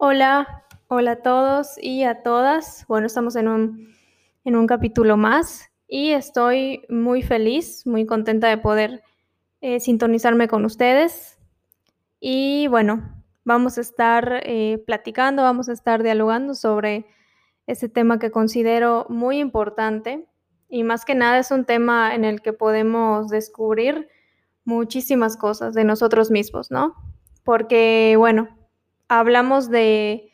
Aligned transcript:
Hola, 0.00 0.64
hola 0.86 1.10
a 1.10 1.22
todos 1.22 1.76
y 1.76 2.04
a 2.04 2.22
todas. 2.22 2.86
Bueno, 2.86 3.08
estamos 3.08 3.34
en 3.34 3.48
un, 3.48 3.88
en 4.44 4.54
un 4.54 4.68
capítulo 4.68 5.16
más 5.16 5.72
y 5.88 6.10
estoy 6.10 6.84
muy 6.88 7.22
feliz, 7.22 7.84
muy 7.84 8.06
contenta 8.06 8.46
de 8.46 8.58
poder 8.58 9.02
eh, 9.60 9.80
sintonizarme 9.80 10.46
con 10.46 10.64
ustedes. 10.64 11.40
Y 12.20 12.68
bueno, 12.68 13.24
vamos 13.42 13.76
a 13.76 13.80
estar 13.80 14.40
eh, 14.44 14.80
platicando, 14.86 15.42
vamos 15.42 15.68
a 15.68 15.72
estar 15.72 16.04
dialogando 16.04 16.54
sobre 16.54 17.06
ese 17.66 17.88
tema 17.88 18.20
que 18.20 18.30
considero 18.30 19.04
muy 19.08 19.40
importante 19.40 20.28
y 20.68 20.84
más 20.84 21.04
que 21.04 21.16
nada 21.16 21.40
es 21.40 21.50
un 21.50 21.64
tema 21.64 22.14
en 22.14 22.24
el 22.24 22.40
que 22.40 22.52
podemos 22.52 23.30
descubrir 23.30 24.08
muchísimas 24.64 25.36
cosas 25.36 25.74
de 25.74 25.82
nosotros 25.82 26.30
mismos, 26.30 26.70
¿no? 26.70 26.94
Porque, 27.42 28.14
bueno, 28.16 28.57
hablamos 29.08 29.70
de, 29.70 30.30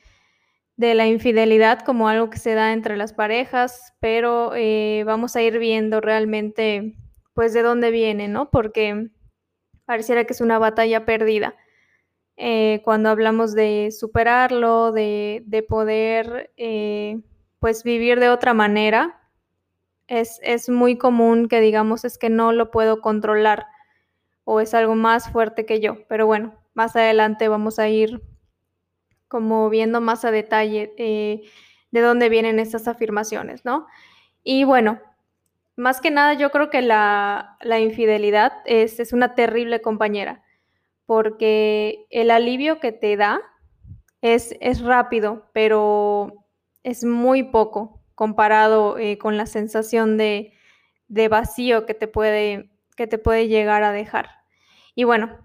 la 0.77 1.06
infidelidad 1.06 1.80
como 1.80 2.09
algo 2.09 2.30
que 2.30 2.38
se 2.38 2.55
da 2.55 2.73
entre 2.73 2.96
las 2.96 3.12
parejas, 3.12 3.95
pero 4.01 4.52
eh, 4.55 5.05
vamos 5.06 5.37
a 5.37 5.42
ir 5.42 5.59
viendo 5.59 6.01
realmente, 6.01 6.96
pues, 7.32 7.52
de 7.52 7.62
dónde 7.62 7.91
viene, 7.91 8.29
¿no? 8.29 8.51
Porque 8.51 9.10
pareciera 9.87 10.24
que 10.24 10.32
es 10.32 10.41
una 10.41 10.59
batalla 10.59 11.05
perdida. 11.05 11.55
Eh, 12.37 12.82
cuando 12.84 13.10
hablamos 13.10 13.55
de 13.55 13.91
superarlo, 13.92 14.91
de, 14.91 15.45
de 15.46 15.62
poder, 15.62 16.52
eh, 16.56 17.20
pues, 17.60 17.84
vivir 17.84 18.18
de 18.18 18.29
otra 18.29 18.54
manera, 18.54 19.20
es, 20.09 20.41
es 20.43 20.68
muy 20.68 20.98
común 20.98 21.48
que 21.48 21.60
digamos 21.60 22.04
es 22.04 22.18
que 22.18 22.29
no 22.29 22.52
lo 22.52 22.70
puedo 22.70 23.01
controlar 23.01 23.66
o 24.45 24.60
es 24.60 24.74
algo 24.74 24.95
más 24.96 25.30
fuerte 25.30 25.65
que 25.65 25.80
yo. 25.80 26.06
Pero 26.09 26.27
bueno, 26.27 26.54
más 26.74 26.96
adelante 26.96 27.48
vamos 27.48 27.79
a 27.79 27.88
ir 27.88 28.20
como 29.35 29.68
viendo 29.68 30.01
más 30.01 30.24
a 30.24 30.30
detalle 30.30 30.95
eh, 30.96 31.43
de 31.90 32.01
dónde 32.01 32.29
vienen 32.29 32.60
estas 32.60 32.87
afirmaciones, 32.87 33.65
¿no? 33.65 33.88
Y 34.45 34.63
bueno, 34.63 35.01
más 35.74 36.01
que 36.01 36.13
nada 36.13 36.35
yo 36.35 36.52
creo 36.52 36.71
que 36.71 36.82
la, 36.82 37.59
infidelidad 37.80 38.52
es, 38.65 39.12
una 39.12 39.35
terrible 39.35 39.82
compañera, 39.82 40.45
porque 41.05 42.07
el 42.10 42.30
alivio 42.30 42.79
que 42.79 42.93
te 42.93 43.16
da 43.16 43.40
es, 44.23 44.55
rápido, 44.85 45.51
pero 45.52 46.32
es 46.85 47.02
muy 47.02 47.43
poco 47.43 48.05
comparado 48.15 48.99
eh, 48.99 49.18
con 49.18 49.37
la 49.37 49.46
sensación 49.46 50.16
de, 50.16 50.52
vacío 51.29 51.87
que 51.87 51.95
te 51.95 52.07
puede 52.07 53.49
llegar 53.49 53.82
a 53.82 53.90
dejar. 53.90 54.30
Y 54.95 55.02
bueno, 55.02 55.40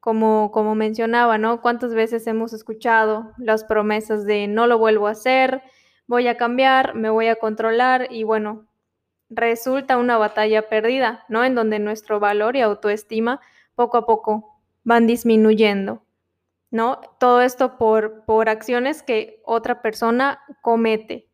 como, 0.00 0.50
como 0.52 0.74
mencionaba, 0.74 1.38
¿no? 1.38 1.60
¿Cuántas 1.60 1.94
veces 1.94 2.26
hemos 2.26 2.52
escuchado 2.52 3.32
las 3.38 3.64
promesas 3.64 4.24
de 4.24 4.46
no 4.46 4.66
lo 4.66 4.78
vuelvo 4.78 5.08
a 5.08 5.12
hacer, 5.12 5.62
voy 6.06 6.28
a 6.28 6.36
cambiar, 6.36 6.94
me 6.94 7.10
voy 7.10 7.28
a 7.28 7.36
controlar 7.36 8.08
y 8.10 8.24
bueno, 8.24 8.66
resulta 9.30 9.98
una 9.98 10.18
batalla 10.18 10.68
perdida, 10.68 11.24
¿no? 11.28 11.44
En 11.44 11.54
donde 11.54 11.78
nuestro 11.78 12.20
valor 12.20 12.56
y 12.56 12.60
autoestima 12.60 13.40
poco 13.74 13.98
a 13.98 14.06
poco 14.06 14.60
van 14.84 15.06
disminuyendo, 15.06 16.02
¿no? 16.70 17.00
Todo 17.20 17.42
esto 17.42 17.76
por, 17.76 18.24
por 18.24 18.48
acciones 18.48 19.02
que 19.02 19.42
otra 19.44 19.82
persona 19.82 20.40
comete. 20.62 21.28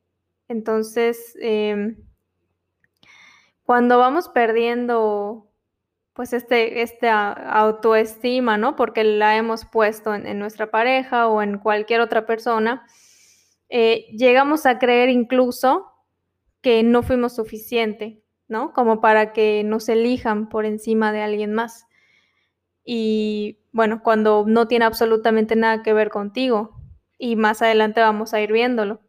Entonces, 0.49 1.37
eh, 1.41 1.97
cuando 3.65 3.99
vamos 3.99 4.29
perdiendo 4.29 5.51
pues 6.15 6.33
este, 6.33 6.83
esta 6.83 7.33
autoestima, 7.33 8.57
¿no? 8.57 8.77
Porque 8.77 9.03
la 9.03 9.37
hemos 9.37 9.65
puesto 9.65 10.15
en, 10.15 10.39
nuestra 10.39 10.71
pareja 10.71 11.27
o 11.27 11.43
en 11.43 11.59
cualquier 11.59 12.01
otra 12.01 12.25
persona, 12.25 12.87
eh, 13.69 14.07
llegamos 14.17 14.65
a 14.65 14.79
creer 14.79 15.09
incluso 15.09 15.87
que 16.61 16.83
no 16.85 17.03
fuimos 17.03 17.35
suficiente, 17.35 18.23
¿no? 18.47 18.73
Como 18.73 19.01
para 19.01 19.33
que 19.33 19.65
nos 19.65 19.89
elijan 19.89 20.49
por 20.49 20.65
encima 20.65 21.13
de 21.13 21.21
alguien 21.21 21.53
más. 21.53 21.87
Y 22.85 23.59
bueno, 23.73 24.01
cuando 24.03 24.45
no 24.47 24.69
tiene 24.69 24.85
absolutamente 24.85 25.57
nada 25.57 25.83
que 25.83 25.93
ver 25.93 26.11
contigo, 26.11 26.81
y 27.19 27.35
más 27.35 27.61
adelante 27.61 28.01
vamos 28.01 28.35
a 28.35 28.41
ir 28.41 28.53
viéndolo. 28.53 29.01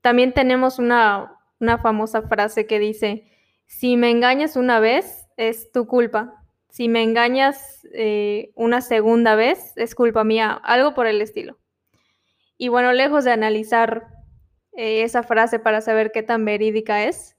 También 0.00 0.32
tenemos 0.32 0.78
una, 0.78 1.40
una 1.58 1.78
famosa 1.78 2.22
frase 2.22 2.66
que 2.66 2.78
dice, 2.78 3.24
si 3.66 3.96
me 3.96 4.10
engañas 4.10 4.56
una 4.56 4.78
vez, 4.78 5.25
es 5.36 5.70
tu 5.72 5.86
culpa. 5.86 6.42
Si 6.70 6.88
me 6.88 7.02
engañas 7.02 7.86
eh, 7.94 8.50
una 8.54 8.80
segunda 8.80 9.34
vez, 9.34 9.72
es 9.76 9.94
culpa 9.94 10.24
mía, 10.24 10.52
algo 10.52 10.94
por 10.94 11.06
el 11.06 11.22
estilo. 11.22 11.58
Y 12.58 12.68
bueno, 12.68 12.92
lejos 12.92 13.24
de 13.24 13.32
analizar 13.32 14.08
eh, 14.72 15.02
esa 15.02 15.22
frase 15.22 15.58
para 15.58 15.80
saber 15.80 16.12
qué 16.12 16.22
tan 16.22 16.44
verídica 16.44 17.04
es, 17.04 17.36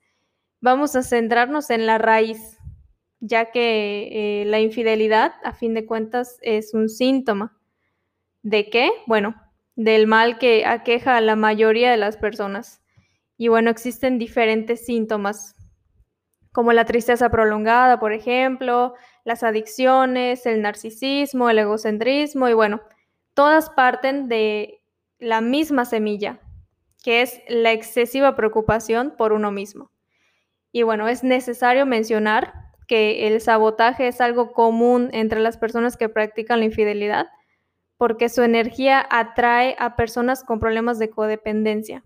vamos 0.61 0.95
a 0.95 1.03
centrarnos 1.03 1.69
en 1.69 1.85
la 1.85 1.97
raíz, 1.97 2.57
ya 3.19 3.51
que 3.51 4.41
eh, 4.41 4.45
la 4.45 4.59
infidelidad, 4.59 5.33
a 5.43 5.53
fin 5.53 5.73
de 5.73 5.85
cuentas, 5.85 6.37
es 6.41 6.73
un 6.73 6.89
síntoma. 6.89 7.57
¿De 8.43 8.69
qué? 8.69 8.89
Bueno, 9.07 9.35
del 9.75 10.07
mal 10.07 10.39
que 10.39 10.65
aqueja 10.65 11.17
a 11.17 11.21
la 11.21 11.35
mayoría 11.35 11.91
de 11.91 11.97
las 11.97 12.17
personas. 12.17 12.81
Y 13.37 13.49
bueno, 13.49 13.69
existen 13.69 14.17
diferentes 14.17 14.85
síntomas 14.85 15.55
como 16.57 16.73
la 16.73 16.85
tristeza 16.85 17.29
prolongada, 17.29 17.99
por 17.99 18.13
ejemplo, 18.13 18.95
las 19.23 19.43
adicciones, 19.43 20.47
el 20.47 20.63
narcisismo, 20.63 21.51
el 21.51 21.59
egocentrismo 21.59 22.49
y 22.49 22.53
bueno, 22.53 22.81
todas 23.35 23.69
parten 23.69 24.27
de 24.27 24.81
la 25.19 25.39
misma 25.39 25.85
semilla, 25.85 26.39
que 27.03 27.21
es 27.21 27.41
la 27.47 27.73
excesiva 27.73 28.35
preocupación 28.35 29.13
por 29.15 29.33
uno 29.33 29.51
mismo. 29.51 29.91
Y 30.71 30.81
bueno, 30.81 31.07
es 31.07 31.23
necesario 31.23 31.85
mencionar 31.85 32.55
que 32.87 33.27
el 33.27 33.39
sabotaje 33.39 34.07
es 34.07 34.19
algo 34.19 34.51
común 34.51 35.11
entre 35.13 35.41
las 35.41 35.57
personas 35.57 35.95
que 35.95 36.09
practican 36.09 36.57
la 36.57 36.65
infidelidad, 36.65 37.27
porque 37.97 38.29
su 38.29 38.41
energía 38.41 39.07
atrae 39.11 39.75
a 39.77 39.95
personas 39.95 40.43
con 40.43 40.59
problemas 40.59 40.97
de 40.97 41.11
codependencia. 41.11 42.03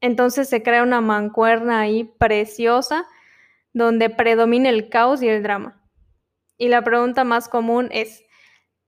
Entonces 0.00 0.48
se 0.48 0.62
crea 0.62 0.82
una 0.82 1.02
mancuerna 1.02 1.80
ahí 1.80 2.04
preciosa 2.18 3.06
donde 3.76 4.08
predomina 4.08 4.70
el 4.70 4.88
caos 4.88 5.22
y 5.22 5.28
el 5.28 5.42
drama. 5.42 5.86
Y 6.56 6.68
la 6.68 6.82
pregunta 6.82 7.24
más 7.24 7.46
común 7.46 7.90
es, 7.92 8.24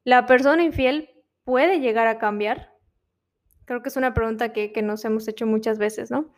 ¿la 0.03 0.25
persona 0.25 0.62
infiel 0.62 1.10
puede 1.44 1.81
llegar 1.81 2.06
a 2.06 2.19
cambiar? 2.19 2.71
Creo 3.66 3.82
que 3.82 3.91
es 3.91 3.98
una 3.98 4.15
pregunta 4.15 4.54
que, 4.54 4.72
que 4.72 4.81
nos 4.81 5.04
hemos 5.04 5.28
hecho 5.28 5.47
muchas 5.47 5.77
veces, 5.77 6.10
¿no? 6.10 6.32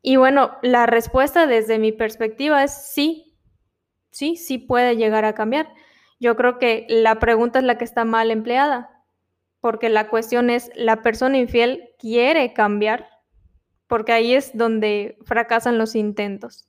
Y 0.00 0.14
bueno, 0.14 0.52
la 0.62 0.86
respuesta 0.86 1.48
desde 1.48 1.80
mi 1.80 1.90
perspectiva 1.90 2.62
es 2.62 2.72
sí, 2.72 3.36
sí, 4.12 4.36
sí 4.36 4.58
puede 4.58 4.96
llegar 4.96 5.24
a 5.24 5.34
cambiar. 5.34 5.74
Yo 6.20 6.36
creo 6.36 6.60
que 6.60 6.86
la 6.88 7.18
pregunta 7.18 7.58
es 7.58 7.64
la 7.64 7.78
que 7.78 7.84
está 7.84 8.04
mal 8.04 8.30
empleada, 8.30 8.90
porque 9.60 9.88
la 9.88 10.08
cuestión 10.08 10.50
es, 10.50 10.70
¿la 10.76 11.02
persona 11.02 11.36
infiel 11.36 11.90
quiere 11.98 12.52
cambiar? 12.52 13.08
Porque 13.88 14.12
ahí 14.12 14.34
es 14.34 14.56
donde 14.56 15.18
fracasan 15.24 15.78
los 15.78 15.96
intentos. 15.96 16.68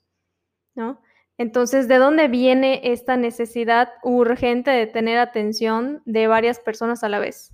Entonces, 1.38 1.88
¿de 1.88 1.98
dónde 1.98 2.28
viene 2.28 2.82
esta 2.84 3.18
necesidad 3.18 3.90
urgente 4.04 4.72
de 4.72 4.88
tener 4.88 5.18
atención 5.18 6.02
de 6.06 6.28
varias 6.28 6.60
personas 6.60 7.04
a 7.04 7.10
la 7.10 7.20
vez? 7.20 7.52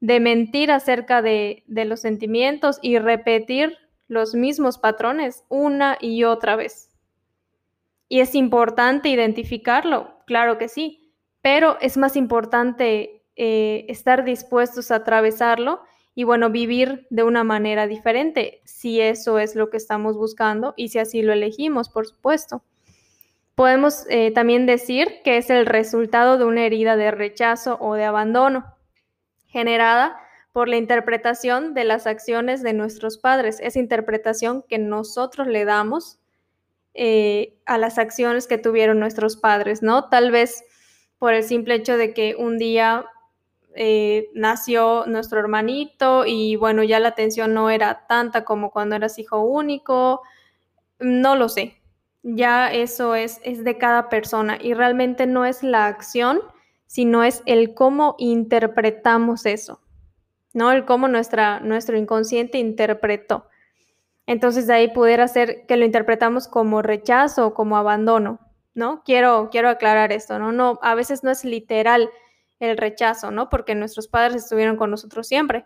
De 0.00 0.20
mentir 0.20 0.70
acerca 0.70 1.22
de, 1.22 1.64
de 1.66 1.84
los 1.84 2.00
sentimientos 2.00 2.78
y 2.82 2.98
repetir 2.98 3.76
los 4.06 4.34
mismos 4.34 4.78
patrones 4.78 5.44
una 5.48 5.98
y 6.00 6.24
otra 6.24 6.56
vez. 6.56 6.90
¿Y 8.08 8.20
es 8.20 8.34
importante 8.34 9.08
identificarlo? 9.08 10.18
Claro 10.26 10.56
que 10.56 10.68
sí, 10.68 11.12
pero 11.42 11.78
es 11.80 11.96
más 11.96 12.16
importante 12.16 13.24
eh, 13.36 13.86
estar 13.88 14.24
dispuestos 14.24 14.90
a 14.90 14.96
atravesarlo 14.96 15.80
y 16.14 16.24
bueno, 16.24 16.50
vivir 16.50 17.06
de 17.10 17.22
una 17.22 17.44
manera 17.44 17.86
diferente, 17.86 18.60
si 18.64 19.00
eso 19.00 19.38
es 19.38 19.54
lo 19.54 19.70
que 19.70 19.76
estamos 19.76 20.16
buscando 20.16 20.74
y 20.76 20.88
si 20.88 20.98
así 20.98 21.22
lo 21.22 21.32
elegimos, 21.32 21.88
por 21.88 22.06
supuesto. 22.06 22.62
Podemos 23.54 24.04
eh, 24.08 24.30
también 24.32 24.66
decir 24.66 25.20
que 25.24 25.36
es 25.36 25.50
el 25.50 25.66
resultado 25.66 26.38
de 26.38 26.44
una 26.44 26.64
herida 26.64 26.96
de 26.96 27.10
rechazo 27.10 27.78
o 27.80 27.94
de 27.94 28.04
abandono, 28.04 28.76
generada 29.46 30.16
por 30.52 30.68
la 30.68 30.76
interpretación 30.76 31.74
de 31.74 31.84
las 31.84 32.06
acciones 32.06 32.62
de 32.62 32.72
nuestros 32.72 33.18
padres, 33.18 33.60
esa 33.60 33.78
interpretación 33.78 34.64
que 34.68 34.78
nosotros 34.78 35.46
le 35.46 35.64
damos 35.64 36.18
eh, 36.94 37.56
a 37.64 37.78
las 37.78 37.98
acciones 37.98 38.48
que 38.48 38.58
tuvieron 38.58 38.98
nuestros 38.98 39.36
padres, 39.36 39.82
¿no? 39.82 40.08
Tal 40.08 40.32
vez 40.32 40.64
por 41.18 41.32
el 41.32 41.44
simple 41.44 41.76
hecho 41.76 41.96
de 41.96 42.12
que 42.12 42.34
un 42.36 42.58
día 42.58 43.06
eh, 43.78 44.28
nació 44.34 45.04
nuestro 45.06 45.38
hermanito 45.40 46.26
y 46.26 46.56
bueno, 46.56 46.82
ya 46.82 47.00
la 47.00 47.08
atención 47.08 47.54
no 47.54 47.70
era 47.70 48.06
tanta 48.06 48.44
como 48.44 48.70
cuando 48.70 48.96
eras 48.96 49.18
hijo 49.18 49.40
único, 49.40 50.22
no 50.98 51.36
lo 51.36 51.48
sé, 51.48 51.80
ya 52.22 52.72
eso 52.72 53.14
es, 53.14 53.40
es 53.44 53.64
de 53.64 53.78
cada 53.78 54.08
persona 54.08 54.58
y 54.60 54.74
realmente 54.74 55.26
no 55.26 55.44
es 55.44 55.62
la 55.62 55.86
acción, 55.86 56.40
sino 56.86 57.22
es 57.22 57.42
el 57.46 57.74
cómo 57.74 58.16
interpretamos 58.18 59.46
eso. 59.46 59.80
¿no? 60.52 60.72
El 60.72 60.84
cómo 60.84 61.08
nuestra, 61.08 61.60
nuestro 61.60 61.96
inconsciente 61.96 62.58
interpretó. 62.58 63.46
Entonces 64.26 64.66
de 64.66 64.74
ahí 64.74 64.88
pudiera 64.88 65.26
ser 65.28 65.66
que 65.66 65.76
lo 65.76 65.84
interpretamos 65.84 66.48
como 66.48 66.82
rechazo 66.82 67.54
como 67.54 67.76
abandono, 67.76 68.40
¿no? 68.74 69.02
Quiero, 69.04 69.48
quiero 69.50 69.68
aclarar 69.68 70.12
esto, 70.12 70.38
¿no? 70.38 70.52
No, 70.52 70.78
a 70.82 70.94
veces 70.94 71.24
no 71.24 71.30
es 71.30 71.44
literal 71.44 72.10
el 72.60 72.76
rechazo, 72.76 73.30
¿no? 73.30 73.48
Porque 73.48 73.74
nuestros 73.74 74.08
padres 74.08 74.44
estuvieron 74.44 74.76
con 74.76 74.90
nosotros 74.90 75.26
siempre 75.26 75.64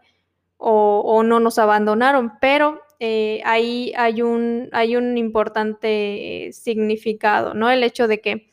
o, 0.65 1.23
no 1.25 1.41
nos 1.41 1.59
abandonaron, 1.59 2.35
pero 2.41 2.81
eh, 3.00 3.41
ahí 3.44 3.93
hay 3.97 4.23
un, 4.23 4.69
hay 4.71 4.94
un 4.94 5.19
importante 5.19 6.50
significado, 6.53 7.53
¿no? 7.53 7.69
El 7.69 7.83
hecho 7.83 8.06
de 8.06 8.21
que 8.21 8.47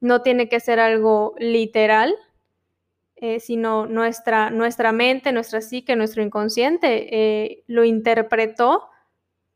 no 0.00 0.22
tiene 0.22 0.48
que 0.48 0.60
ser 0.60 0.78
algo 0.78 1.34
literal, 1.38 2.14
eh, 3.16 3.40
sino 3.40 3.86
nuestra, 3.86 4.50
nuestra 4.50 4.92
mente, 4.92 5.32
nuestra 5.32 5.60
psique, 5.60 5.96
nuestro 5.96 6.22
inconsciente 6.22 7.08
eh, 7.10 7.64
lo 7.66 7.82
interpretó 7.84 8.88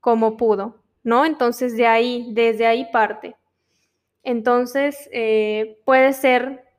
como 0.01 0.37
pudo, 0.37 0.83
¿no? 1.05 1.25
Entonces 1.25 1.77
de 1.77 1.87
ahí, 1.87 2.27
desde 2.33 2.67
ahí 2.67 2.89
parte. 2.91 3.37
Entonces 4.25 5.09
puede 5.85 6.13
ser 6.13 6.70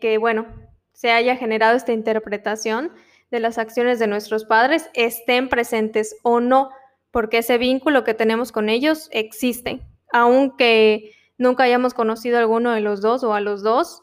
que, 0.00 0.16
bueno, 0.18 0.46
se 0.92 1.10
haya 1.10 1.36
generado 1.36 1.76
esta 1.76 1.92
interpretación 1.92 2.92
de 3.30 3.40
las 3.40 3.58
acciones 3.58 3.98
de 3.98 4.06
nuestros 4.06 4.44
padres 4.44 4.88
estén 4.94 5.48
presentes 5.48 6.16
o 6.22 6.40
no, 6.40 6.70
porque 7.10 7.38
ese 7.38 7.58
vínculo 7.58 8.02
que 8.02 8.14
tenemos 8.14 8.50
con 8.50 8.68
ellos 8.68 9.08
existe, 9.12 9.86
aunque 10.12 11.12
nunca 11.36 11.64
hayamos 11.64 11.92
conocido 11.92 12.38
a 12.38 12.40
alguno 12.40 12.72
de 12.72 12.80
los 12.80 13.02
dos 13.02 13.24
o 13.24 13.34
a 13.34 13.40
los 13.40 13.62
dos, 13.62 14.00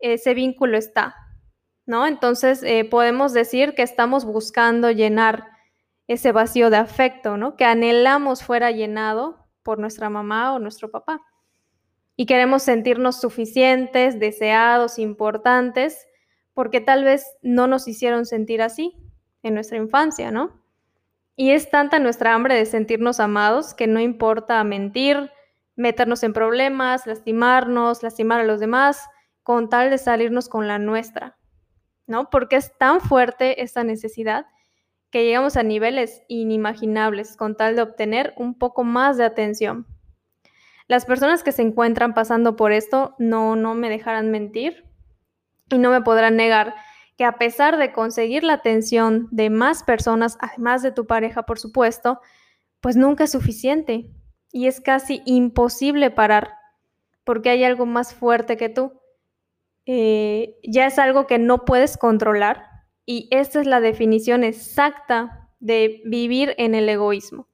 ese 0.00 0.34
vínculo 0.34 0.76
está, 0.76 1.14
¿no? 1.86 2.06
Entonces 2.08 2.62
eh, 2.64 2.84
podemos 2.84 3.32
decir 3.32 3.74
que 3.74 3.82
estamos 3.82 4.24
buscando 4.24 4.90
llenar 4.90 5.46
ese 6.08 6.32
vacío 6.32 6.70
de 6.70 6.78
afecto, 6.78 7.36
¿no? 7.36 7.56
Que 7.56 7.64
anhelamos 7.64 8.42
fuera 8.42 8.72
llenado 8.72 9.46
por 9.62 9.78
nuestra 9.78 10.10
mamá 10.10 10.54
o 10.54 10.58
nuestro 10.58 10.90
papá. 10.90 11.20
Y 12.16 12.26
queremos 12.26 12.62
sentirnos 12.62 13.20
suficientes, 13.20 14.20
deseados, 14.20 14.98
importantes, 14.98 16.06
porque 16.54 16.80
tal 16.80 17.04
vez 17.04 17.24
no 17.42 17.66
nos 17.66 17.88
hicieron 17.88 18.26
sentir 18.26 18.62
así 18.62 18.94
en 19.42 19.54
nuestra 19.54 19.78
infancia, 19.78 20.30
¿no? 20.30 20.62
Y 21.36 21.50
es 21.50 21.70
tanta 21.70 21.98
nuestra 21.98 22.34
hambre 22.34 22.54
de 22.54 22.66
sentirnos 22.66 23.18
amados 23.18 23.74
que 23.74 23.86
no 23.86 24.00
importa 24.00 24.62
mentir, 24.64 25.30
meternos 25.76 26.22
en 26.22 26.32
problemas, 26.32 27.06
lastimarnos, 27.06 28.02
lastimar 28.02 28.40
a 28.40 28.44
los 28.44 28.60
demás, 28.60 29.08
con 29.42 29.68
tal 29.68 29.90
de 29.90 29.98
salirnos 29.98 30.48
con 30.48 30.68
la 30.68 30.78
nuestra, 30.78 31.38
¿no? 32.06 32.30
Porque 32.30 32.56
es 32.56 32.76
tan 32.78 33.00
fuerte 33.00 33.62
esta 33.62 33.82
necesidad 33.82 34.46
que 35.10 35.24
llegamos 35.24 35.56
a 35.56 35.62
niveles 35.62 36.22
inimaginables 36.28 37.36
con 37.36 37.56
tal 37.56 37.76
de 37.76 37.82
obtener 37.82 38.32
un 38.36 38.58
poco 38.58 38.84
más 38.84 39.16
de 39.18 39.24
atención. 39.24 39.86
Las 40.88 41.04
personas 41.04 41.42
que 41.42 41.52
se 41.52 41.62
encuentran 41.62 42.14
pasando 42.14 42.56
por 42.56 42.72
esto 42.72 43.14
no, 43.18 43.56
no 43.56 43.74
me 43.74 43.88
dejarán 43.88 44.30
mentir, 44.30 44.92
y 45.72 45.78
no 45.78 45.90
me 45.90 46.02
podrán 46.02 46.36
negar 46.36 46.74
que 47.16 47.24
a 47.24 47.38
pesar 47.38 47.78
de 47.78 47.92
conseguir 47.92 48.44
la 48.44 48.54
atención 48.54 49.28
de 49.30 49.50
más 49.50 49.82
personas, 49.82 50.38
además 50.40 50.82
de 50.82 50.92
tu 50.92 51.06
pareja, 51.06 51.44
por 51.44 51.58
supuesto, 51.58 52.20
pues 52.80 52.96
nunca 52.96 53.24
es 53.24 53.32
suficiente 53.32 54.10
y 54.50 54.66
es 54.66 54.80
casi 54.80 55.22
imposible 55.24 56.10
parar 56.10 56.54
porque 57.24 57.50
hay 57.50 57.64
algo 57.64 57.86
más 57.86 58.14
fuerte 58.14 58.56
que 58.56 58.68
tú. 58.68 59.00
Eh, 59.86 60.56
ya 60.62 60.86
es 60.86 60.98
algo 60.98 61.26
que 61.26 61.38
no 61.38 61.64
puedes 61.64 61.96
controlar 61.96 62.66
y 63.04 63.28
esta 63.30 63.60
es 63.60 63.66
la 63.66 63.80
definición 63.80 64.44
exacta 64.44 65.50
de 65.60 66.02
vivir 66.04 66.54
en 66.58 66.74
el 66.74 66.88
egoísmo. 66.88 67.48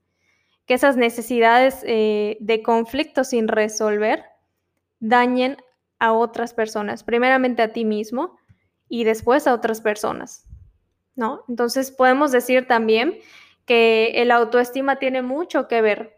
Que 0.69 0.75
esas 0.75 0.97
necesidades 0.97 1.83
eh, 1.85 2.37
de 2.41 2.63
conflicto 2.63 3.25
sin 3.25 3.49
resolver 3.49 4.25
dañen 5.01 5.57
a 5.99 6.13
otras 6.13 6.55
personas, 6.55 7.03
primeramente 7.03 7.63
a 7.63 7.73
ti 7.73 7.85
mismo 7.85 8.39
y 8.89 9.03
después 9.03 9.47
a 9.47 9.55
otras 9.55 9.81
personas, 9.81 10.47
¿no? 11.17 11.43
Entonces 11.49 11.91
podemos 11.91 12.31
decir 12.31 12.69
también 12.69 13.19
que 13.65 14.13
el 14.23 14.31
autoestima 14.31 15.01
tiene 15.01 15.23
mucho 15.23 15.67
que 15.67 15.83
ver, 15.83 16.15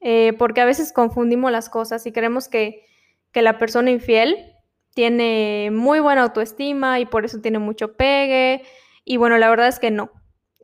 eh, 0.00 0.34
porque 0.38 0.60
a 0.60 0.66
veces 0.66 0.92
confundimos 0.92 1.50
las 1.50 1.70
cosas 1.70 2.04
y 2.06 2.12
creemos 2.12 2.48
que, 2.48 2.84
que 3.32 3.40
la 3.40 3.58
persona 3.58 3.90
infiel 3.90 4.52
tiene 4.94 5.70
muy 5.72 6.00
buena 6.00 6.22
autoestima 6.22 7.00
y 7.00 7.06
por 7.06 7.24
eso 7.24 7.40
tiene 7.40 7.58
mucho 7.58 7.94
pegue, 7.94 8.62
y 9.04 9.16
bueno, 9.16 9.38
la 9.38 9.50
verdad 9.50 9.68
es 9.68 9.78
que 9.78 9.90
no. 9.90 10.10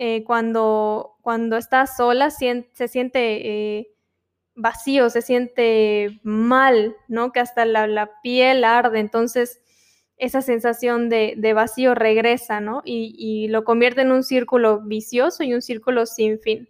Eh, 0.02 0.24
cuando, 0.24 1.18
cuando 1.20 1.58
estás 1.58 1.98
sola 1.98 2.30
se 2.30 2.88
siente... 2.88 3.78
Eh, 3.78 3.94
vacío, 4.54 5.10
se 5.10 5.20
siente 5.20 6.20
mal, 6.22 6.96
¿no? 7.06 7.32
Que 7.32 7.40
hasta 7.40 7.66
la, 7.66 8.10
piel 8.22 8.64
arde, 8.64 8.98
entonces 8.98 9.60
esa 10.16 10.40
sensación 10.40 11.10
de, 11.10 11.52
vacío 11.54 11.94
regresa, 11.94 12.60
¿no? 12.60 12.80
Y, 12.84 13.48
lo 13.48 13.64
convierte 13.64 14.00
en 14.00 14.12
un 14.12 14.24
círculo 14.24 14.80
vicioso 14.80 15.42
y 15.42 15.52
un 15.52 15.62
círculo 15.62 16.06
sin 16.06 16.40
fin. 16.40 16.68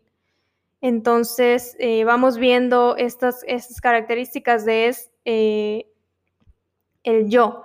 Entonces, 0.81 1.77
eh, 1.79 2.05
vamos 2.05 2.37
viendo 2.37 2.97
estas, 2.97 3.45
estas, 3.47 3.81
características 3.81 4.65
de 4.65 4.89
es, 4.89 5.11
el 5.25 5.85
yo. 7.29 7.63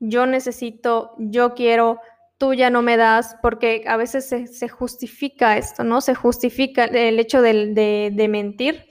Yo 0.00 0.26
necesito, 0.26 1.14
yo 1.18 1.54
quiero, 1.54 2.00
tú 2.42 2.54
ya 2.54 2.70
no 2.70 2.82
me 2.82 2.96
das, 2.96 3.36
porque 3.40 3.84
a 3.86 3.96
veces 3.96 4.26
se, 4.26 4.68
justifica 4.68 5.56
esto, 5.56 5.84
¿no? 5.84 6.00
Se 6.00 6.16
justifica 6.16 6.86
el 6.86 7.20
hecho 7.20 7.40
de 7.40 8.26
mentir 8.28 8.84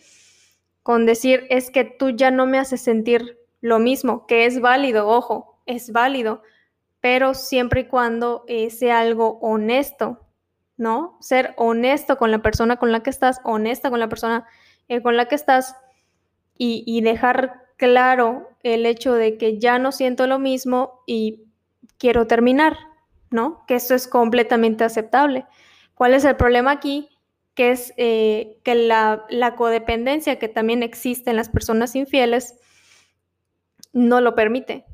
con 0.84 1.06
decir 1.06 1.48
es 1.50 1.70
que 1.70 1.84
tú 1.84 2.12
ya 2.12 2.32
no 2.32 2.46
me 2.46 2.60
haces 2.60 2.80
sentir 2.80 3.40
lo 3.60 3.78
mismo, 3.78 4.26
que 4.26 4.46
es 4.46 4.62
válido, 4.62 5.10
ojo, 5.10 5.62
es 5.66 5.92
válido, 5.92 6.44
pero 7.02 7.34
siempre 7.34 7.82
y 7.82 7.88
cuando 7.88 8.46
sea 8.70 9.02
algo 9.02 9.38
honesto, 9.42 10.26
¿no? 10.78 11.18
Ser 11.20 11.54
honesto 11.58 12.18
con 12.18 12.32
la 12.32 12.42
persona 12.42 12.78
con 12.78 12.94
la 12.94 13.04
que 13.04 13.10
estás, 13.10 13.42
honesta 13.44 13.90
con 13.90 14.00
la 14.00 14.08
persona 14.08 14.46
eh, 14.88 15.02
con 15.02 15.18
la 15.18 15.26
que 15.26 15.36
estás 15.36 15.76
y 16.58 17.02
dejar 17.02 17.66
claro 17.76 18.48
el 18.64 18.86
hecho 18.86 19.14
de 19.14 19.38
que 19.38 19.60
ya 19.60 19.78
no 19.78 19.92
siento 19.92 20.26
lo 20.26 20.40
mismo 20.40 21.02
y 21.06 21.48
quiero 21.98 22.28
terminar, 22.28 22.78
¿no? 23.32 23.66
Que 23.66 23.76
eso 23.76 23.96
es 23.96 24.08
completamente 24.08 24.84
aceptable. 24.84 25.46
¿Cuál 25.96 26.14
es 26.14 26.24
el 26.26 26.36
problema 26.36 26.72
aquí? 26.72 27.10
que 27.54 27.72
es 27.72 27.94
eh, 27.98 28.60
que 28.64 28.76
la, 28.76 29.26
codependencia 29.56 30.40
que 30.40 30.48
también 30.48 30.84
existe 30.84 31.30
en 31.30 31.36
las 31.36 31.50
personas 31.50 31.96
infieles 31.96 32.56
no 33.94 34.22
lo 34.22 34.36
permite, 34.36 34.86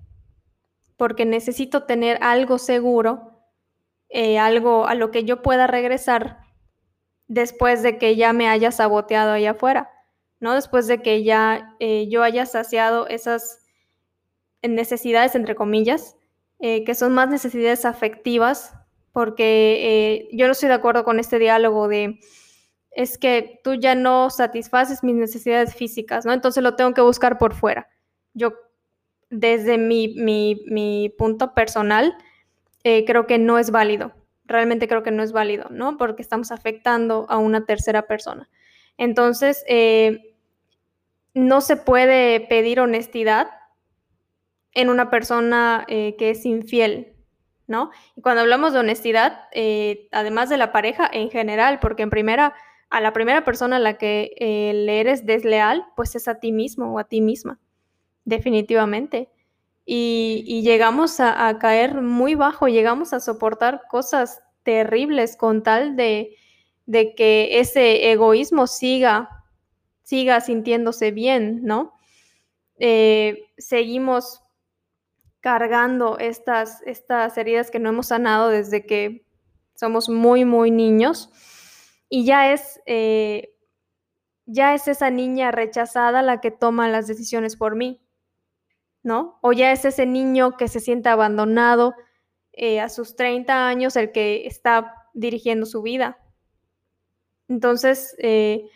porque 0.98 1.26
necesito 1.26 1.84
tener 1.84 2.18
algo 2.22 2.58
seguro, 2.58 3.44
eh, 4.10 4.40
algo 4.40 4.88
a 4.88 4.96
lo 4.96 5.12
que 5.12 5.24
yo 5.24 5.42
pueda 5.42 5.68
regresar 5.68 6.40
después 7.28 7.84
de 7.84 7.98
que 7.98 8.16
ya 8.16 8.34
me 8.34 8.50
haya 8.50 8.72
saboteado 8.72 9.32
allá 9.32 9.52
afuera, 9.52 9.92
¿no? 10.40 10.54
Después 10.54 10.88
de 10.88 11.02
que 11.02 11.24
ya 11.24 11.76
eh, 11.80 12.08
yo 12.10 12.24
haya 12.24 12.46
saciado 12.46 13.08
esas 13.08 13.60
necesidades, 14.62 15.36
entre 15.36 15.56
comillas, 15.56 16.17
que 16.60 16.96
son 16.96 17.14
más 17.14 17.30
necesidades 17.30 17.86
afectivas, 17.86 18.74
porque 19.12 20.28
yo 20.32 20.48
no 20.48 20.54
estoy 20.54 20.70
de 20.70 20.76
acuerdo 20.76 21.04
con 21.04 21.20
este 21.20 21.40
diálogo 21.40 21.88
de 21.88 22.20
es 22.98 23.20
que 23.20 23.62
tú 23.64 23.76
ya 23.76 23.94
no 23.94 24.32
satisfaces 24.32 25.04
mis 25.04 25.14
necesidades 25.14 25.76
físicas, 25.76 26.26
¿no? 26.26 26.34
Entonces 26.34 26.64
lo 26.64 26.76
tengo 26.76 26.96
que 26.96 27.02
buscar 27.02 27.38
por 27.38 27.54
fuera. 27.54 27.88
Yo, 28.34 28.56
desde 29.30 29.78
mi, 29.78 31.14
punto 31.16 31.54
personal, 31.54 32.18
eh, 32.84 33.06
creo 33.06 33.28
que 33.28 33.38
no 33.38 33.60
es 33.60 33.70
válido. 33.70 34.14
Realmente 34.46 34.88
creo 34.88 35.04
que 35.04 35.12
no 35.12 35.22
es 35.22 35.32
válido, 35.32 35.68
¿no? 35.70 35.96
Porque 35.98 36.24
estamos 36.24 36.52
afectando 36.52 37.28
a 37.30 37.38
una 37.38 37.68
tercera 37.68 38.08
persona. 38.08 38.50
Entonces, 38.98 39.64
eh, 39.68 40.36
no 41.36 41.62
se 41.62 41.78
puede 41.78 42.40
pedir 42.40 42.80
honestidad 42.80 43.48
en 44.78 44.90
una 44.90 45.10
persona 45.10 45.86
eh, 45.88 46.16
que 46.18 46.30
es 46.30 46.46
infiel, 46.46 47.14
¿no? 47.68 47.92
Y 48.16 48.22
cuando 48.22 48.42
hablamos 48.42 48.72
de 48.74 48.80
honestidad, 48.80 49.42
además 50.12 50.50
de 50.50 50.58
la 50.58 50.72
pareja 50.72 51.10
en 51.12 51.30
general, 51.30 51.80
porque 51.80 52.04
en 52.04 52.10
primera 52.10 52.54
a 52.90 53.02
la 53.02 53.14
primera 53.14 53.44
persona 53.44 53.78
a 53.78 53.80
la 53.80 53.98
que 53.98 54.32
eh, 54.38 54.72
le 54.74 55.00
eres 55.00 55.26
desleal, 55.26 55.86
pues 55.96 56.16
es 56.16 56.28
a 56.28 56.40
ti 56.40 56.52
mismo 56.52 56.94
o 56.94 57.00
a 57.00 57.04
ti 57.06 57.22
misma, 57.22 57.60
definitivamente. 58.24 59.30
Y, 59.86 60.62
llegamos 60.64 61.20
a, 61.22 61.58
caer 61.60 62.02
muy 62.02 62.36
bajo, 62.36 62.68
llegamos 62.68 63.14
a 63.14 63.22
soportar 63.22 63.84
cosas 63.90 64.42
terribles 64.64 65.38
con 65.38 65.64
tal 65.64 65.96
de, 65.96 66.36
que 67.16 67.60
ese 67.60 68.12
egoísmo 68.12 68.68
siga, 68.68 69.30
siga 70.04 70.42
sintiéndose 70.42 71.12
bien, 71.12 71.64
¿no? 71.64 71.94
Eh, 72.80 73.46
seguimos 73.58 74.44
cargando 75.42 76.18
estas, 76.18 76.82
estas 76.84 77.38
heridas 77.38 77.72
que 77.72 77.80
no 77.80 77.90
hemos 77.90 78.08
sanado 78.08 78.50
desde 78.50 78.86
que 78.86 79.26
somos 79.76 80.10
muy, 80.10 80.46
muy 80.46 80.72
niños 80.72 81.30
y 82.10 82.26
ya 82.26 82.52
es, 82.52 82.82
eh, 82.86 83.54
ya 84.46 84.74
es 84.74 84.88
esa 84.88 85.10
niña 85.10 85.52
rechazada 85.52 86.22
la 86.22 86.42
que 86.42 86.52
toma 86.52 86.90
las 86.90 87.08
decisiones 87.08 87.56
por 87.56 87.76
mí, 87.76 88.02
¿no? 89.04 89.38
O 89.42 89.54
ya 89.54 89.72
es 89.72 89.86
ese 89.86 90.06
niño 90.06 90.58
que 90.58 90.68
se 90.68 90.80
siente 90.80 91.10
abandonado 91.10 91.96
eh, 92.54 92.80
a 92.80 92.90
sus 92.90 93.16
30 93.16 93.68
años 93.68 93.96
el 93.96 94.12
que 94.12 94.48
está 94.48 95.10
dirigiendo 95.14 95.66
su 95.66 95.82
vida. 95.82 96.18
Entonces, 97.48 98.16
eh, 98.20 98.70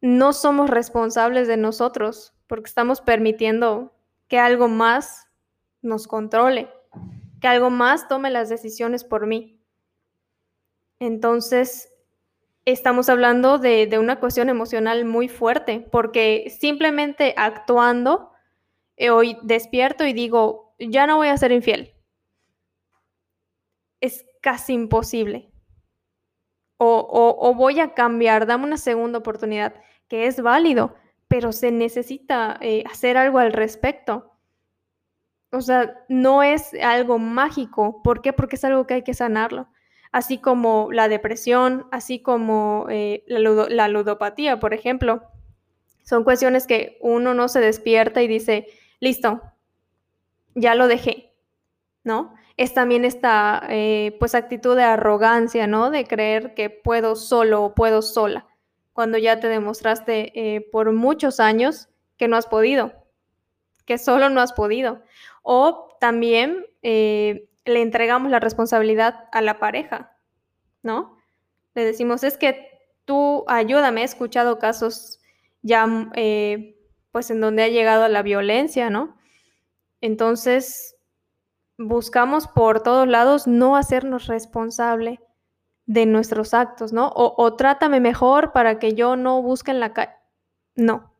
no 0.00 0.32
somos 0.32 0.70
responsables 0.70 1.48
de 1.48 1.56
nosotros 1.56 2.34
porque 2.46 2.68
estamos 2.68 3.00
permitiendo 3.00 3.94
que 4.28 4.38
algo 4.38 4.68
más 4.68 5.29
nos 5.82 6.06
controle, 6.06 6.68
que 7.40 7.48
algo 7.48 7.70
más 7.70 8.08
tome 8.08 8.30
las 8.30 8.48
decisiones 8.48 9.04
por 9.04 9.26
mí. 9.26 9.60
Entonces, 10.98 11.90
estamos 12.64 13.08
hablando 13.08 13.58
de, 13.58 13.88
una 13.98 14.20
cuestión 14.20 14.48
emocional 14.48 15.04
muy 15.04 15.28
fuerte, 15.28 15.86
porque 15.90 16.54
simplemente 16.58 17.34
actuando, 17.36 18.32
eh, 18.96 19.10
hoy 19.10 19.38
despierto 19.42 20.04
y 20.04 20.12
digo, 20.12 20.74
ya 20.78 21.06
no 21.06 21.16
voy 21.16 21.28
a 21.28 21.36
ser 21.36 21.52
infiel. 21.52 21.94
Es 24.00 24.26
casi 24.40 24.74
imposible. 24.74 25.50
O, 26.82 27.54
voy 27.54 27.78
a 27.78 27.92
cambiar, 27.92 28.46
dame 28.46 28.64
una 28.64 28.78
segunda 28.78 29.18
oportunidad, 29.18 29.74
que 30.08 30.26
es 30.26 30.40
válido, 30.40 30.94
pero 31.28 31.52
se 31.52 31.70
necesita 31.70 32.56
eh, 32.62 32.84
hacer 32.90 33.18
algo 33.18 33.38
al 33.38 33.52
respecto. 33.52 34.29
O 35.52 35.60
sea, 35.60 36.04
no 36.08 36.42
es 36.42 36.72
algo 36.82 37.18
mágico. 37.18 38.02
¿Por 38.02 38.22
qué? 38.22 38.32
Porque 38.32 38.56
es 38.56 38.64
algo 38.64 38.86
que 38.86 38.94
hay 38.94 39.02
que 39.02 39.14
sanarlo. 39.14 39.68
Así 40.12 40.38
como 40.38 40.88
la 40.92 41.08
depresión, 41.08 41.86
así 41.90 42.20
como 42.20 42.86
eh, 42.88 43.24
la, 43.26 43.88
ludopatía, 43.88 44.60
por 44.60 44.74
ejemplo. 44.74 45.22
Son 46.02 46.24
cuestiones 46.24 46.66
que 46.66 46.98
uno 47.00 47.34
no 47.34 47.48
se 47.48 47.60
despierta 47.60 48.22
y 48.22 48.28
dice, 48.28 48.66
listo, 49.00 49.42
ya 50.54 50.74
lo 50.74 50.88
dejé, 50.88 51.32
¿no? 52.02 52.34
Es 52.56 52.74
también 52.74 53.04
esta, 53.04 53.62
eh, 53.68 54.16
pues, 54.18 54.34
actitud 54.34 54.76
de 54.76 54.82
arrogancia, 54.82 55.66
¿no? 55.66 55.90
De 55.90 56.04
creer 56.04 56.54
que 56.54 56.70
puedo 56.70 57.14
solo 57.16 57.62
o 57.62 57.74
puedo 57.74 58.02
sola, 58.02 58.46
cuando 58.92 59.18
ya 59.18 59.38
te 59.38 59.48
demostraste 59.48 60.32
eh, 60.34 60.60
por 60.72 60.92
muchos 60.92 61.38
años 61.38 61.88
que 62.16 62.28
no 62.28 62.36
has 62.36 62.46
podido, 62.46 62.99
que 63.90 63.98
solo 63.98 64.30
no 64.30 64.40
has 64.40 64.52
podido. 64.52 65.02
O 65.42 65.96
también 65.98 66.64
eh, 66.80 67.48
le 67.64 67.82
entregamos 67.82 68.30
la 68.30 68.38
responsabilidad 68.38 69.24
a 69.32 69.40
la 69.40 69.58
pareja, 69.58 70.16
¿no? 70.84 71.18
Le 71.74 71.84
decimos, 71.84 72.22
es 72.22 72.38
que 72.38 72.68
tú 73.04 73.42
ayúdame, 73.48 74.02
he 74.02 74.04
escuchado 74.04 74.60
casos 74.60 75.18
ya, 75.62 75.88
eh, 76.14 76.78
pues 77.10 77.32
en 77.32 77.40
donde 77.40 77.64
ha 77.64 77.68
llegado 77.68 78.06
la 78.06 78.22
violencia, 78.22 78.90
¿no? 78.90 79.18
Entonces, 80.00 80.94
buscamos 81.76 82.46
por 82.46 82.84
todos 82.84 83.08
lados 83.08 83.48
no 83.48 83.74
hacernos 83.74 84.28
responsable 84.28 85.18
de 85.86 86.06
nuestros 86.06 86.54
actos, 86.54 86.92
¿no? 86.92 87.08
O, 87.08 87.34
o 87.42 87.56
trátame 87.56 87.98
mejor 87.98 88.52
para 88.52 88.78
que 88.78 88.94
yo 88.94 89.16
no 89.16 89.42
busque 89.42 89.72
en 89.72 89.80
la 89.80 89.92
calle. 89.94 90.14
No, 90.76 91.12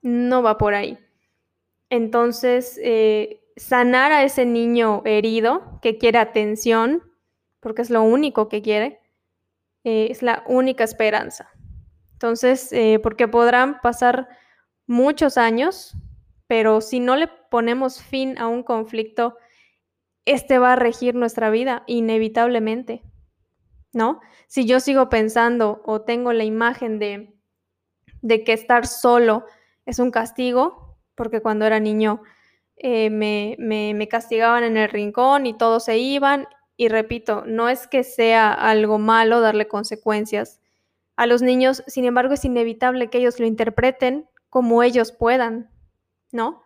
no 0.00 0.42
va 0.42 0.58
por 0.58 0.74
ahí. 0.74 0.98
Entonces, 1.92 2.80
eh, 2.82 3.44
sanar 3.54 4.12
a 4.12 4.24
ese 4.24 4.46
niño 4.46 5.02
herido 5.04 5.78
que 5.82 5.98
quiere 5.98 6.18
atención, 6.18 7.02
porque 7.60 7.82
es 7.82 7.90
lo 7.90 8.02
único 8.02 8.48
que 8.48 8.62
quiere, 8.62 8.98
eh, 9.84 10.06
es 10.08 10.22
la 10.22 10.42
única 10.46 10.84
esperanza. 10.84 11.50
Entonces, 12.14 12.72
eh, 12.72 12.98
porque 13.02 13.28
podrán 13.28 13.82
pasar 13.82 14.26
muchos 14.86 15.36
años, 15.36 15.94
pero 16.46 16.80
si 16.80 16.98
no 16.98 17.14
le 17.14 17.28
ponemos 17.50 18.02
fin 18.02 18.38
a 18.38 18.46
un 18.46 18.62
conflicto, 18.62 19.36
este 20.24 20.58
va 20.58 20.72
a 20.72 20.76
regir 20.76 21.14
nuestra 21.14 21.50
vida 21.50 21.82
inevitablemente, 21.86 23.02
¿no? 23.92 24.20
Si 24.46 24.64
yo 24.64 24.80
sigo 24.80 25.10
pensando 25.10 25.82
o 25.84 26.00
tengo 26.00 26.32
la 26.32 26.44
imagen 26.44 26.98
de, 26.98 27.36
de 28.22 28.44
que 28.44 28.54
estar 28.54 28.86
solo 28.86 29.44
es 29.84 29.98
un 29.98 30.10
castigo, 30.10 30.91
porque 31.22 31.40
cuando 31.40 31.64
era 31.64 31.78
niño 31.78 32.20
eh, 32.74 33.08
me, 33.10 34.08
castigaban 34.08 34.64
en 34.64 34.76
el 34.76 34.88
rincón 34.88 35.46
y 35.46 35.54
todos 35.56 35.84
se 35.84 35.98
iban. 35.98 36.48
Y 36.76 36.88
repito, 36.88 37.44
no 37.46 37.68
es 37.68 37.86
que 37.86 38.02
sea 38.02 38.52
algo 38.52 38.98
malo 38.98 39.40
darle 39.40 39.68
consecuencias 39.68 40.58
a 41.14 41.26
los 41.26 41.42
niños, 41.42 41.84
sin 41.86 42.06
embargo 42.06 42.34
es 42.34 42.44
inevitable 42.44 43.08
que 43.08 43.18
ellos 43.18 43.38
lo 43.38 43.46
interpreten 43.46 44.28
como 44.50 44.82
ellos 44.82 45.12
puedan, 45.12 45.70
¿no? 46.32 46.64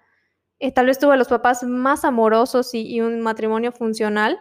Eh, 0.58 0.72
tal 0.72 0.86
vez 0.86 0.98
tuve 0.98 1.18
los 1.18 1.28
papás 1.28 1.62
más 1.64 2.06
amorosos 2.06 2.72
y, 2.72 3.02
un 3.02 3.20
matrimonio 3.20 3.72
funcional, 3.72 4.38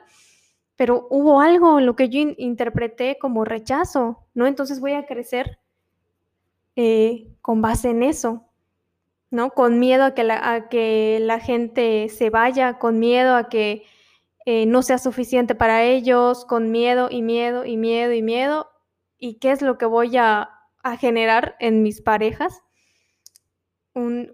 pero 0.77 1.07
hubo 1.09 1.41
algo 1.41 1.77
en 1.77 1.85
lo 1.85 1.97
que 1.97 2.07
yo 2.07 2.21
interpreté 2.37 3.17
como 3.19 3.43
rechazo, 3.43 4.25
¿no? 4.33 4.47
Entonces 4.47 4.79
voy 4.79 4.93
a 4.93 5.05
crecer 5.05 5.59
eh, 6.77 7.35
con 7.41 7.61
base 7.61 7.89
en 7.89 8.03
eso. 8.03 8.45
¿No? 9.31 9.51
Con 9.51 9.79
miedo 9.79 10.05
a 10.05 10.13
que 10.13 10.23
la, 10.23 10.67
que 10.69 11.19
la 11.21 11.39
gente 11.39 12.09
se 12.09 12.29
vaya, 12.29 12.77
con 12.79 12.99
miedo 12.99 13.35
a 13.35 13.49
que 13.49 13.83
eh, 14.45 14.67
no 14.67 14.83
sea 14.83 14.99
suficiente 14.99 15.55
para 15.55 15.83
ellos, 15.83 16.45
con 16.45 16.71
miedo 16.71 17.07
y 17.09 17.23
miedo 17.23 17.65
y 17.65 17.77
miedo 17.77 18.13
y 18.13 18.21
miedo. 18.21 18.69
¿Y 19.17 19.39
qué 19.39 19.51
es 19.51 19.61
lo 19.61 19.77
que 19.77 19.85
voy 19.87 20.17
a, 20.17 20.51
generar 20.99 21.55
en 21.59 21.81
mis 21.81 22.01
parejas? 22.01 22.61
Un, 23.95 24.31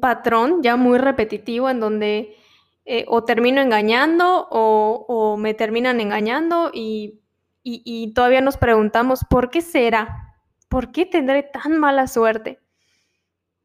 patrón 0.00 0.62
ya 0.62 0.76
muy 0.76 0.98
repetitivo 0.98 1.70
en 1.70 1.80
donde 1.80 2.36
eh, 2.84 3.04
o 3.08 3.24
termino 3.24 3.60
engañando 3.62 4.46
o, 4.50 5.36
me 5.38 5.54
terminan 5.54 6.00
engañando 6.00 6.70
y, 6.74 7.20
y 7.62 8.12
todavía 8.12 8.42
nos 8.42 8.58
preguntamos, 8.58 9.24
¿por 9.24 9.50
qué 9.50 9.62
será? 9.62 10.34
¿Por 10.68 10.92
qué 10.92 11.06
tendré 11.06 11.44
tan 11.44 11.78
mala 11.78 12.06
suerte? 12.08 12.60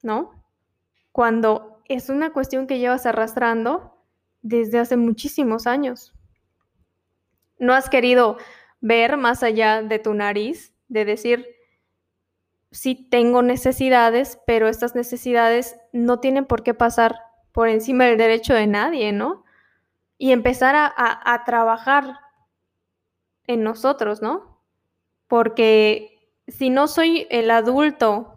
¿No? 0.04 0.44
Cuando 1.12 1.82
es 1.86 2.10
una 2.10 2.32
cuestión 2.32 2.68
que 2.68 2.80
llevas 2.80 3.06
arrastrando 3.06 3.98
desde 4.42 4.80
hace 4.80 4.98
muchísimos 4.98 5.66
años. 5.66 6.14
No 7.58 7.74
has 7.74 7.90
querido 7.90 8.38
ver 8.82 9.18
más 9.18 9.42
allá 9.42 9.82
de 9.82 10.00
tu 10.00 10.14
nariz, 10.14 10.74
de 10.90 11.06
decir, 11.06 11.48
sí 12.72 12.96
tengo 12.96 13.42
necesidades, 13.42 14.40
pero 14.46 14.68
estas 14.68 14.96
necesidades 14.96 15.78
no 15.94 16.20
tienen 16.20 16.46
por 16.46 16.64
qué 16.64 16.74
pasar 16.74 17.20
por 17.52 17.70
encima 17.70 18.06
del 18.06 18.18
derecho 18.18 18.54
de 18.54 18.68
nadie, 18.68 19.14
¿no? 19.14 19.46
Y 20.18 20.32
empezar 20.32 20.76
a, 20.76 20.92
a 20.96 21.44
trabajar 21.46 22.20
en 23.48 23.64
nosotros, 23.64 24.22
¿no? 24.22 24.62
Porque 25.28 26.32
si 26.48 26.70
no 26.70 26.88
soy 26.88 27.28
el 27.30 27.50
adulto 27.52 28.33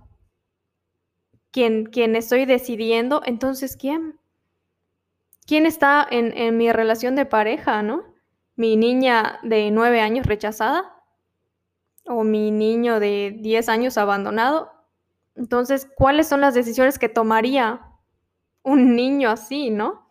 quien, 1.57 2.17
estoy 2.17 2.45
decidiendo, 2.45 3.23
entonces 3.25 3.77
¿quién? 3.77 4.21
¿Quién 5.47 5.65
está 5.65 6.07
en, 6.11 6.57
mi 6.59 6.71
relación 6.71 7.17
de 7.17 7.25
pareja, 7.25 7.83
no? 7.83 8.05
¿Mi 8.57 8.77
niña 8.77 9.39
de 9.43 9.71
nueve 9.71 10.01
años 10.01 10.27
rechazada? 10.27 11.03
¿O 12.05 12.25
mi 12.25 12.51
niño 12.51 13.01
de 13.01 13.37
diez 13.39 13.71
años 13.71 13.97
abandonado? 13.97 14.71
Entonces, 15.35 15.89
¿cuáles 15.97 16.29
son 16.29 16.43
las 16.43 16.55
decisiones 16.55 16.99
que 16.99 17.09
tomaría 17.09 17.81
un 18.63 18.95
niño 18.95 19.31
así, 19.31 19.71
no? 19.71 20.07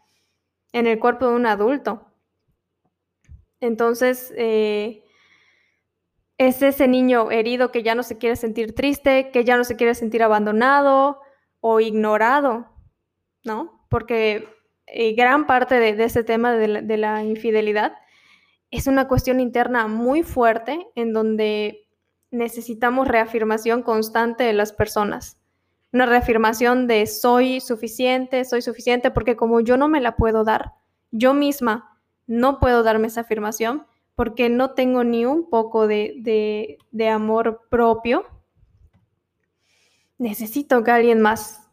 En 0.72 0.88
el 0.88 1.00
cuerpo 1.00 1.28
de 1.28 1.36
un 1.36 1.46
adulto. 1.46 2.08
Entonces, 3.60 4.34
eh, 4.36 5.04
es 6.38 6.62
ese 6.62 6.88
niño 6.88 7.30
herido 7.30 7.72
que 7.72 7.84
ya 7.84 7.94
no 7.94 8.04
se 8.04 8.18
quiere 8.18 8.36
sentir 8.36 8.74
triste, 8.74 9.30
que 9.32 9.44
ya 9.44 9.58
no 9.58 9.64
se 9.64 9.76
quiere 9.76 9.96
sentir 9.96 10.24
abandonado, 10.24 11.22
o 11.68 11.80
ignorado, 11.80 12.68
¿no? 13.44 13.88
Porque 13.90 14.48
eh, 14.86 15.14
gran 15.14 15.48
parte 15.48 15.80
de, 15.80 16.04
ese 16.04 16.24
tema 16.24 16.54
de 16.54 16.98
la, 16.98 17.24
infidelidad 17.24 17.94
es 18.70 18.86
una 18.86 19.08
cuestión 19.08 19.40
interna 19.40 19.88
muy 19.88 20.22
fuerte 20.22 20.86
en 20.94 21.12
donde 21.12 21.88
necesitamos 22.30 23.08
reafirmación 23.08 23.82
constante 23.82 24.44
de 24.44 24.54
las 24.54 24.74
personas. 24.74 25.42
Una 25.92 26.06
reafirmación 26.06 26.86
de 26.86 27.08
soy 27.08 27.60
suficiente, 27.62 28.46
soy 28.46 28.62
suficiente, 28.62 29.10
porque 29.10 29.36
como 29.36 29.60
yo 29.60 29.76
no 29.76 29.88
me 29.88 30.02
la 30.02 30.18
puedo 30.18 30.44
dar, 30.44 30.74
yo 31.10 31.34
misma 31.34 32.00
no 32.28 32.60
puedo 32.60 32.84
darme 32.84 33.08
esa 33.08 33.22
afirmación 33.22 33.88
porque 34.14 34.50
no 34.50 34.76
tengo 34.76 35.04
ni 35.04 35.26
un 35.26 35.50
poco 35.50 35.88
de 35.88 36.78
amor 37.12 37.62
propio, 37.72 38.35
necesito 40.18 40.84
que 40.84 40.92
alguien 40.92 41.22
más 41.22 41.70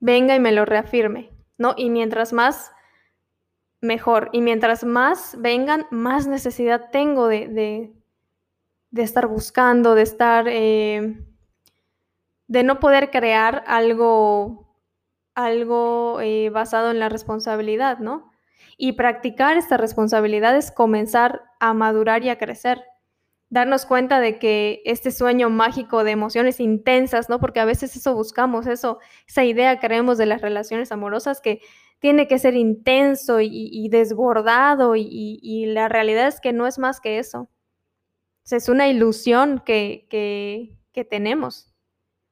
venga 0.00 0.34
y 0.34 0.40
me 0.40 0.52
lo 0.52 0.64
reafirme, 0.64 1.30
¿no? 1.58 1.74
Y 1.76 1.90
mientras 1.90 2.32
más 2.32 2.72
mejor. 3.80 4.30
Y 4.32 4.40
mientras 4.40 4.84
más 4.84 5.36
vengan, 5.38 5.86
más 5.90 6.26
necesidad 6.26 6.90
tengo 6.90 7.28
de, 7.28 7.48
de, 8.90 9.02
estar 9.02 9.26
buscando, 9.26 9.94
de 9.94 10.02
estar, 10.02 10.46
eh, 10.48 11.24
de 12.48 12.62
no 12.62 12.80
poder 12.80 13.10
crear 13.10 13.64
algo, 13.66 14.76
algo 15.34 16.20
eh, 16.20 16.50
basado 16.50 16.90
en 16.90 16.98
la 16.98 17.08
responsabilidad, 17.08 17.98
¿no? 17.98 18.30
Y 18.78 18.92
practicar 18.92 19.56
esta 19.56 19.76
responsabilidad 19.76 20.56
es 20.56 20.70
comenzar 20.70 21.42
a 21.60 21.72
madurar 21.72 22.22
y 22.24 22.28
a 22.28 22.38
crecer. 22.38 22.84
Darnos 23.48 23.86
cuenta 23.86 24.18
de 24.20 24.38
que 24.38 24.82
este 24.84 25.10
sueño 25.12 25.50
mágico 25.50 26.02
de 26.02 26.10
emociones 26.10 26.58
intensas, 26.58 27.28
¿no? 27.28 27.38
Porque 27.38 27.60
a 27.60 27.64
veces 27.64 27.94
eso 27.96 28.14
buscamos, 28.14 28.66
eso, 28.66 28.98
esa 29.28 29.44
idea 29.44 29.78
creemos 29.78 30.18
de 30.18 30.26
las 30.26 30.40
relaciones 30.40 30.90
amorosas 30.90 31.40
que 31.40 31.60
tiene 31.98 32.28
que 32.28 32.38
ser 32.38 32.54
intenso 32.54 33.40
y, 33.40 33.88
desbordado 33.88 34.96
y, 34.96 35.66
la 35.66 35.88
realidad 35.88 36.28
es 36.28 36.40
que 36.40 36.52
no 36.52 36.66
es 36.66 36.78
más 36.78 37.00
que 37.00 37.18
eso. 37.18 37.48
es 38.50 38.68
una 38.68 38.88
ilusión 38.88 39.62
que, 39.64 40.06
que 40.10 41.04
tenemos, 41.04 41.74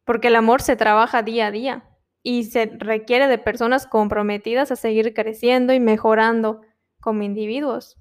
porque 0.04 0.28
el 0.28 0.37
amor 0.37 0.62
se 0.62 0.76
trabaja 0.76 1.23
día 1.23 1.47
a 1.47 1.50
día 1.50 1.94
y 2.23 2.44
se 2.44 2.66
requiere 2.66 3.28
de 3.28 3.38
personas 3.38 3.87
comprometidas 3.87 4.73
a 4.73 4.76
seguir 4.76 5.14
creciendo 5.14 5.73
y 5.73 5.80
mejorando 5.80 6.62
como 7.00 7.23
individuos. 7.23 7.99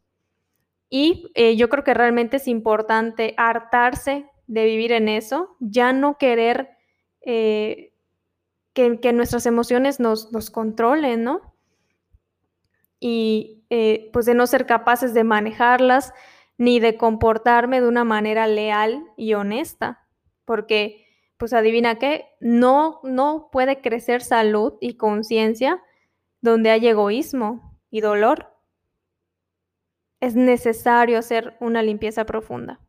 Y 0.90 1.32
eh, 1.34 1.56
yo 1.56 1.70
creo 1.70 1.84
que 1.84 1.94
realmente 1.94 2.38
es 2.38 2.48
importante 2.48 3.34
hartarse 3.38 4.30
de 4.48 4.66
vivir 4.66 4.92
en 4.92 5.10
eso, 5.10 5.56
ya 5.60 5.94
no 5.94 6.18
querer 6.18 6.70
eh, 7.22 7.94
que, 8.74 9.14
nuestras 9.14 9.46
emociones 9.46 10.00
nos, 10.00 10.28
controlen, 10.52 11.24
¿no? 11.24 11.56
Y 13.00 13.66
eh, 13.70 14.10
pues 14.14 14.26
de 14.26 14.36
no 14.36 14.48
ser 14.48 14.66
capaces 14.66 15.14
de 15.14 15.24
manejarlas 15.24 16.14
ni 16.58 16.80
de 16.80 16.98
comportarme 16.98 17.82
de 17.82 17.88
una 17.88 18.04
manera 18.04 18.48
leal 18.48 19.04
y 19.18 19.34
honesta, 19.34 20.08
porque 20.46 21.06
pues 21.38 21.54
adivina 21.54 21.96
qué, 22.00 22.26
no, 22.40 23.00
no 23.04 23.50
puede 23.52 23.82
crecer 23.82 24.22
salud 24.22 24.74
y 24.80 24.98
conciencia 24.98 25.82
donde 26.42 26.70
hay 26.70 26.88
egoísmo 26.88 27.80
y 27.90 28.02
dolor. 28.02 28.53
Es 30.24 30.36
necesario 30.36 31.20
hacer 31.20 31.58
una 31.60 31.84
limpieza 31.84 32.26
profunda. 32.26 32.80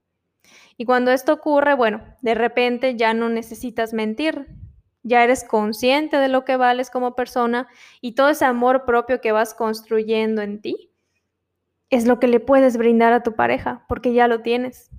Y 0.76 0.84
cuando 0.84 1.10
esto 1.10 1.32
ocurre, 1.32 1.74
bueno, 1.74 2.00
de 2.22 2.36
repente 2.36 2.94
ya 2.94 3.12
no 3.12 3.28
necesitas 3.28 3.92
mentir, 3.92 4.46
ya 5.02 5.24
eres 5.24 5.42
consciente 5.42 6.18
de 6.18 6.28
lo 6.28 6.44
que 6.44 6.56
vales 6.56 6.90
como 6.90 7.16
persona 7.16 7.66
y 8.00 8.12
todo 8.12 8.28
ese 8.28 8.44
amor 8.44 8.84
propio 8.84 9.20
que 9.20 9.32
vas 9.32 9.52
construyendo 9.52 10.42
en 10.42 10.60
ti 10.60 10.92
es 11.90 12.06
lo 12.06 12.20
que 12.20 12.28
le 12.28 12.38
puedes 12.38 12.76
brindar 12.76 13.12
a 13.12 13.24
tu 13.24 13.34
pareja, 13.34 13.84
porque 13.88 14.12
ya 14.12 14.28
lo 14.28 14.42
tienes. 14.42 14.92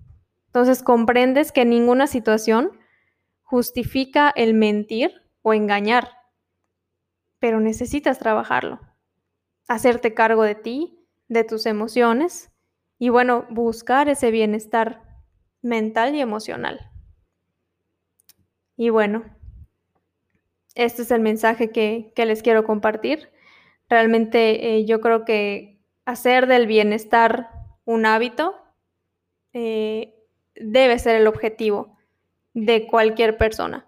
Entonces 0.47 0.83
comprendes 0.83 1.53
que 1.53 1.63
ninguna 1.63 2.05
situación 2.05 2.77
justifica 3.43 4.33
el 4.35 4.55
mentir 4.55 5.23
o 5.41 5.53
engañar, 5.53 6.09
pero 7.39 7.61
necesitas 7.61 8.19
trabajarlo, 8.19 8.81
hacerte 9.69 10.13
cargo 10.13 10.43
de 10.43 10.55
ti, 10.55 11.04
de 11.27 11.43
tus 11.43 11.65
emociones 11.65 12.51
y 12.97 13.09
bueno, 13.09 13.45
buscar 13.49 14.09
ese 14.09 14.31
bienestar 14.31 15.01
mental 15.61 16.15
y 16.15 16.21
emocional. 16.21 16.91
Y 18.77 18.89
bueno, 18.89 19.23
este 20.75 21.03
es 21.03 21.11
el 21.11 21.21
mensaje 21.21 21.71
que, 21.71 22.11
les 22.15 22.43
quiero 22.43 22.65
compartir. 22.65 23.29
Realmente 23.89 24.75
eh, 24.75 24.85
yo 24.85 25.01
creo 25.01 25.25
que 25.25 25.81
hacer 26.05 26.47
del 26.47 26.67
bienestar 26.67 27.49
un 27.85 28.05
hábito 28.05 28.55
eh, 29.53 30.13
debe 30.55 30.99
ser 30.99 31.15
el 31.15 31.27
objetivo 31.27 31.97
de 32.53 32.87
cualquier 32.87 33.37
persona. 33.37 33.85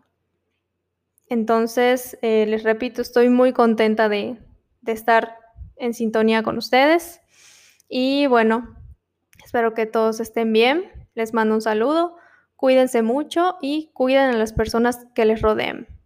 Entonces, 1.30 2.18
eh, 2.22 2.46
les 2.48 2.64
repito, 2.64 3.02
estoy 3.02 3.30
muy 3.30 3.52
contenta 3.52 4.08
de, 4.08 4.38
de 4.82 4.92
estar 4.94 5.38
en 5.76 5.94
sintonía 5.94 6.44
con 6.44 6.58
ustedes. 6.58 7.22
Y 7.88 8.28
bueno, 8.28 8.76
espero 9.44 9.74
que 9.74 9.86
todos 9.86 10.20
estén 10.20 10.54
bien. 10.54 10.92
Les 11.16 11.34
mando 11.34 11.56
un 11.56 11.62
saludo. 11.62 12.16
Cuídense 12.56 13.02
mucho 13.02 13.56
y 13.62 13.92
cuiden 13.94 14.32
a 14.32 14.38
las 14.38 14.54
personas 14.54 15.06
que 15.16 15.26
les 15.26 15.42
rodeen. 15.42 15.97